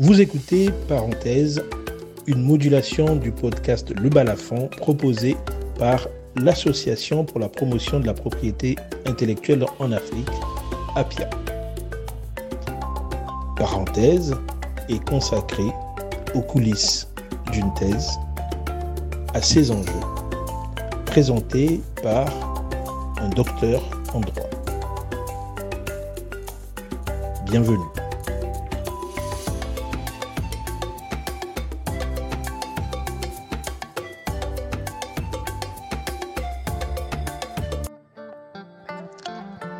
[0.00, 1.60] Vous écoutez, parenthèse,
[2.28, 5.36] une modulation du podcast Le Balafon proposé
[5.76, 8.76] par l'Association pour la promotion de la propriété
[9.06, 10.30] intellectuelle en Afrique,
[10.94, 11.28] APIA.
[13.56, 14.36] Parenthèse
[14.88, 15.72] est consacrée
[16.32, 17.08] aux coulisses
[17.50, 18.08] d'une thèse,
[19.34, 19.90] à ses enjeux,
[21.06, 22.28] présenté par
[23.20, 23.82] un docteur
[24.14, 24.48] en droit.
[27.46, 27.97] Bienvenue.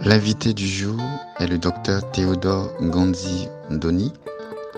[0.09, 0.99] L'invité du jour
[1.39, 4.15] est le docteur Théodore Gandhi Ndoni,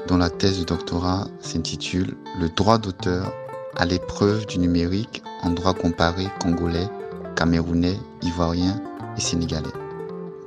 [0.09, 3.33] dont la thèse de doctorat s'intitule Le droit d'auteur
[3.77, 6.89] à l'épreuve du numérique en droit comparé congolais,
[7.37, 8.83] camerounais, ivoirien
[9.17, 9.69] et sénégalais.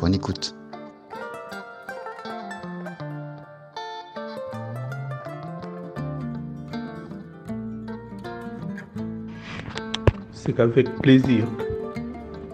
[0.01, 0.53] Bonne écoute.
[10.33, 11.47] C'est qu'avec plaisir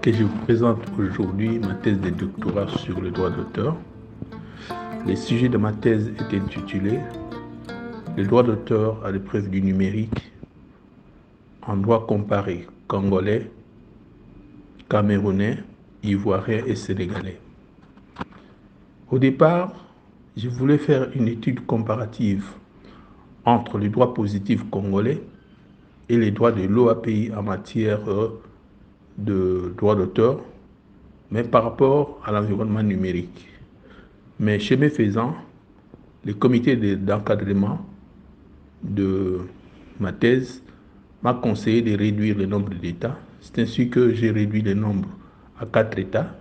[0.02, 3.76] que je vous présente aujourd'hui ma thèse de doctorat sur le droit d'auteur.
[5.06, 7.00] Les sujets de ma thèse étaient intitulés
[8.16, 10.32] Le droit d'auteur à l'épreuve du numérique
[11.68, 13.52] en droit comparé congolais,
[14.90, 15.58] camerounais,
[16.02, 17.40] ivoirien et sénégalais.
[19.12, 19.74] Au départ,
[20.38, 22.46] je voulais faire une étude comparative
[23.44, 25.22] entre le droit positif congolais
[26.08, 28.00] et les droits de l'OAPI en matière
[29.26, 30.40] de droit d'auteur,
[31.32, 33.48] mais par rapport à l'environnement numérique.
[34.40, 35.36] Mais chez mes faisant,
[36.26, 37.86] le comité d'encadrement
[38.84, 39.40] de
[40.00, 40.64] ma thèse
[41.24, 43.18] m'a conseillé de réduire le nombre d'États.
[43.42, 45.10] C'est ainsi que j'ai réduit le nombre
[45.60, 46.36] à quatre États.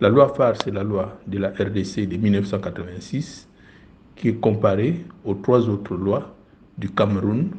[0.00, 3.48] La loi phare, c'est la loi de la RDC de 1986,
[4.16, 6.34] qui est comparée aux trois autres lois
[6.76, 7.50] du Cameroun,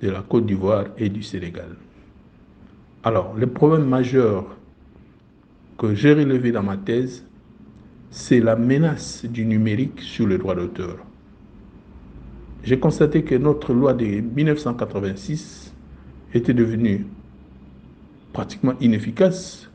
[0.00, 1.76] de la Côte d'Ivoire et du Sénégal.
[3.06, 4.56] Alors, le problème majeur
[5.76, 7.26] que j'ai relevé dans ma thèse,
[8.10, 10.96] c'est la menace du numérique sur le droit d'auteur.
[12.62, 15.74] J'ai constaté que notre loi de 1986
[16.32, 17.06] était devenue
[18.32, 19.68] pratiquement inefficace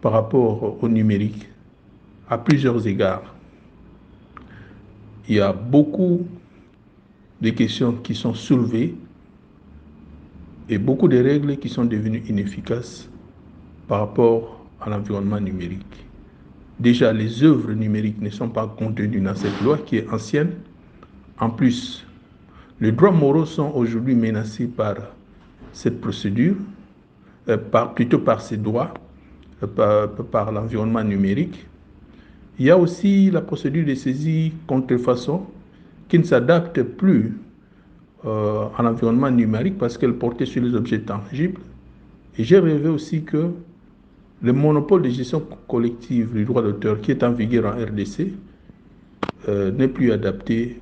[0.00, 1.48] par rapport au numérique
[2.30, 3.34] à plusieurs égards.
[5.28, 6.28] Il y a beaucoup
[7.40, 8.94] de questions qui sont soulevées
[10.68, 13.08] et beaucoup de règles qui sont devenues inefficaces
[13.86, 16.06] par rapport à l'environnement numérique.
[16.78, 20.52] Déjà, les œuvres numériques ne sont pas contenues dans cette loi qui est ancienne.
[21.38, 22.04] En plus,
[22.80, 24.96] les droits moraux sont aujourd'hui menacés par
[25.72, 26.56] cette procédure,
[27.48, 28.92] euh, par, plutôt par ces droits,
[29.62, 31.66] euh, par, par l'environnement numérique.
[32.58, 35.46] Il y a aussi la procédure de saisie contrefaçon
[36.08, 37.36] qui ne s'adapte plus
[38.26, 41.60] euh, à l'environnement numérique parce qu'elle portait sur les objets tangibles.
[42.38, 43.50] Et j'ai rêvé aussi que
[44.42, 48.32] le monopole de gestion collective du droit d'auteur qui est en vigueur en RDC
[49.48, 50.80] euh, n'est plus adapté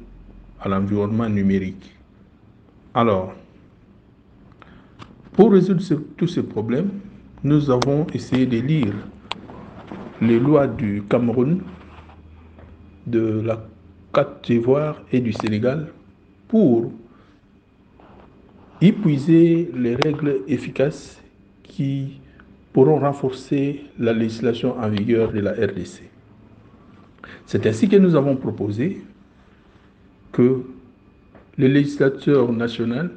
[0.60, 1.94] à l'environnement numérique.
[2.94, 3.32] Alors,
[5.32, 5.82] pour résoudre
[6.16, 6.91] tous ces problèmes,
[7.42, 8.94] nous avons essayé de lire
[10.20, 11.60] les lois du Cameroun,
[13.06, 13.66] de la
[14.12, 15.88] Côte d'Ivoire et du Sénégal
[16.48, 16.92] pour
[18.82, 21.22] épuiser les règles efficaces
[21.62, 22.20] qui
[22.72, 26.03] pourront renforcer la législation en vigueur de la RDC.
[27.47, 29.03] C'est ainsi que nous avons proposé
[30.32, 30.62] que
[31.59, 33.10] le législateur national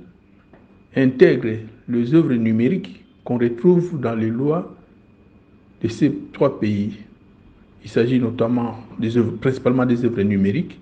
[0.96, 4.76] intègre les œuvres numériques qu'on retrouve dans les lois
[5.82, 6.97] de ces trois pays.
[7.84, 10.80] Il s'agit notamment des œuvres, principalement des œuvres numériques,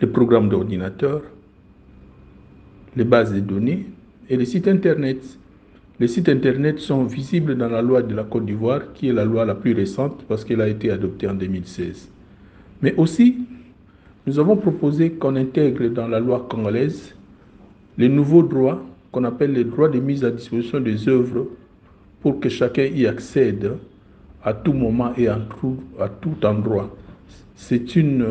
[0.00, 1.22] les programmes d'ordinateur,
[2.98, 3.86] les bases de données
[4.28, 5.18] et les sites Internet.
[6.00, 9.24] Les sites Internet sont visibles dans la loi de la Côte d'Ivoire, qui est la
[9.24, 12.10] loi la plus récente parce qu'elle a été adoptée en 2016.
[12.82, 13.38] Mais aussi,
[14.26, 17.14] nous avons proposé qu'on intègre dans la loi congolaise
[17.96, 21.46] les nouveaux droits qu'on appelle les droits de mise à disposition des œuvres
[22.20, 23.74] pour que chacun y accède
[24.42, 26.94] à tout moment et à tout, à tout endroit.
[27.54, 28.26] C'est une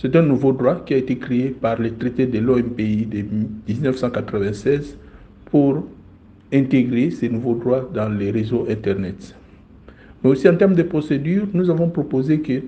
[0.00, 3.24] c'est un nouveau droit qui a été créé par les traités de l'OMPI de
[3.68, 4.96] 1996
[5.46, 5.84] pour
[6.52, 9.34] intégrer ces nouveaux droits dans les réseaux Internet.
[10.22, 12.62] Mais aussi en termes de procédure, nous avons proposé que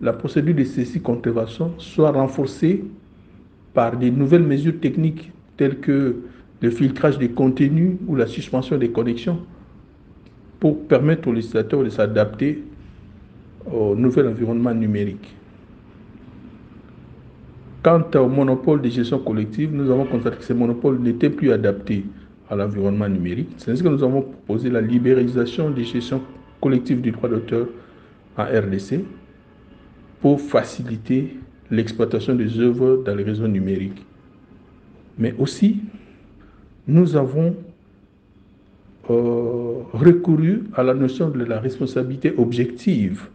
[0.00, 2.84] la procédure de saisie contrefaçon soit renforcée
[3.74, 6.16] par des nouvelles mesures techniques telles que
[6.60, 9.40] le filtrage des contenus ou la suspension des connexions
[10.60, 12.62] pour permettre aux législateurs de s'adapter
[13.70, 15.34] au nouvel environnement numérique.
[17.86, 22.04] Quant au monopole de gestion collective, nous avons constaté que ce monopole n'était plus adapté
[22.50, 23.50] à l'environnement numérique.
[23.58, 26.20] C'est ainsi que nous avons proposé la libéralisation des gestions
[26.60, 27.68] collectives du droit d'auteur
[28.36, 29.04] en RDC
[30.20, 31.36] pour faciliter
[31.70, 34.04] l'exploitation des œuvres dans les réseaux numériques.
[35.16, 35.78] Mais aussi,
[36.88, 37.54] nous avons
[39.10, 43.28] euh, recouru à la notion de la responsabilité objective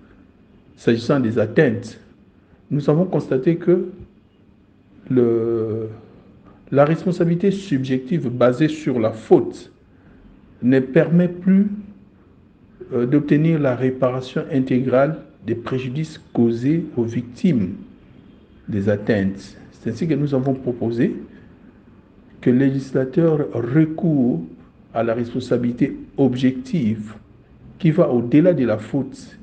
[0.75, 2.01] s'agissant des atteintes.
[2.69, 3.85] Nous avons constaté que
[6.71, 9.71] la responsabilité subjective basée sur la faute
[10.61, 11.67] ne permet plus
[12.93, 17.75] euh, d'obtenir la réparation intégrale des préjudices causés aux victimes
[18.67, 19.57] des atteintes.
[19.71, 21.15] C'est ainsi que nous avons proposé
[22.41, 24.43] que le législateur recourt
[24.93, 27.13] à la responsabilité objective
[27.79, 29.37] qui va au-delà de la faute,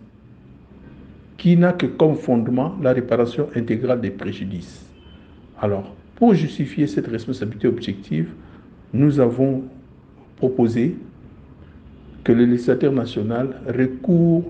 [1.37, 4.88] qui n'a que comme fondement la réparation intégrale des préjudices.
[5.61, 8.29] Alors, pour justifier cette responsabilité objective,
[8.93, 9.65] nous avons
[10.37, 10.97] proposé
[12.25, 14.45] que le législateur national recourt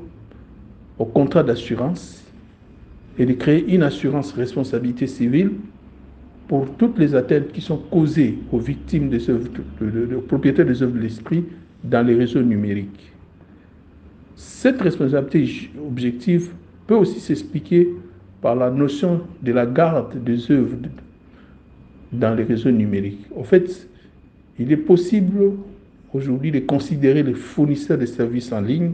[0.99, 2.25] au contrat d'assurance
[3.19, 5.53] et de créer une assurance responsabilité civile
[6.47, 9.49] pour toutes les atteintes qui sont causées aux victimes des œuvres,
[10.17, 11.45] aux propriétaires des œuvres de l'esprit
[11.85, 13.13] dans les réseaux numériques.
[14.35, 16.51] Cette responsabilité objective
[16.87, 17.89] peut aussi s'expliquer
[18.41, 20.77] par la notion de la garde des œuvres
[22.13, 23.27] dans les réseaux numériques.
[23.37, 23.89] En fait,
[24.59, 25.53] il est possible
[26.13, 28.93] aujourd'hui de considérer les fournisseurs de services en ligne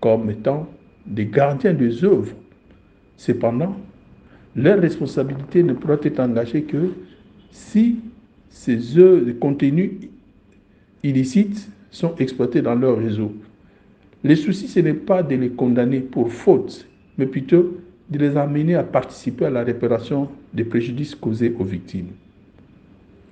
[0.00, 0.68] comme étant
[1.06, 2.34] des gardiens des œuvres.
[3.16, 3.76] Cependant,
[4.54, 6.90] leur responsabilité ne pourra être engagée que
[7.50, 8.00] si
[8.48, 9.92] ces œuvres de contenus
[11.02, 13.32] illicites sont exploités dans leur réseau.
[14.22, 16.86] Le souci, ce n'est pas de les condamner pour faute,
[17.18, 17.76] mais plutôt
[18.12, 22.10] de les amener à participer à la réparation des préjudices causés aux victimes.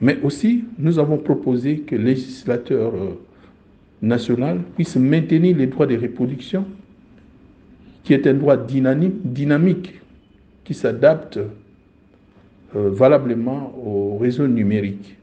[0.00, 3.11] Mais aussi, nous avons proposé que le législateur euh,
[4.00, 6.65] national puisse maintenir les droits de reproduction,
[8.03, 10.00] qui est un droit dynamique
[10.65, 15.17] qui s'adapte euh, valablement au réseau numérique.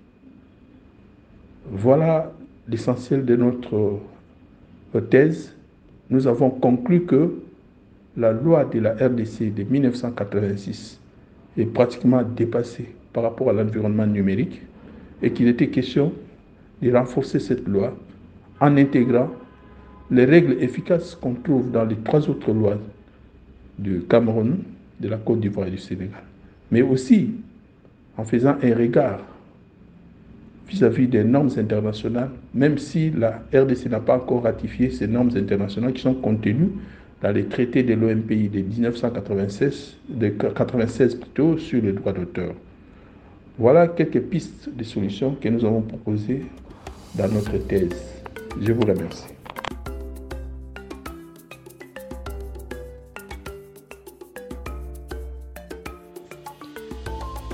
[1.72, 2.32] Voilà
[2.70, 4.00] l'essentiel de notre
[4.96, 5.56] euh, thèse.
[6.12, 7.32] Nous avons conclu que
[8.18, 11.00] la loi de la RDC de 1986
[11.58, 14.62] est pratiquement dépassée par rapport à l'environnement numérique
[15.22, 16.12] et qu'il était question
[16.82, 17.96] de renforcer cette loi
[18.60, 19.30] en intégrant
[20.10, 22.78] les règles efficaces qu'on trouve dans les trois autres lois
[23.78, 24.58] du Cameroun,
[25.00, 26.24] de la Côte d'Ivoire et du Sénégal,
[26.72, 27.32] mais aussi
[28.18, 29.20] en faisant un regard
[30.68, 35.94] vis-à-vis des normes internationales, même si la RDC n'a pas encore ratifié ces normes internationales
[35.94, 36.72] qui sont contenues
[37.22, 42.54] dans les traités de l'OMPI de 1996, de 96 plutôt, sur les droits d'auteur.
[43.58, 46.44] Voilà quelques pistes de solutions que nous avons proposées
[47.16, 47.90] dans notre thèse.
[48.62, 49.26] Je vous remercie.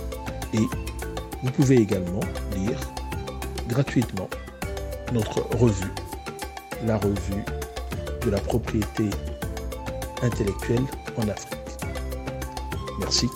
[0.54, 0.68] et
[1.42, 2.22] vous pouvez également
[2.56, 2.80] lire
[3.68, 4.30] gratuitement
[5.12, 5.92] notre revue,
[6.86, 7.44] la revue
[8.26, 9.10] de la propriété
[10.22, 10.84] intellectuelle
[11.18, 11.60] en Afrique.
[13.00, 13.28] Merci.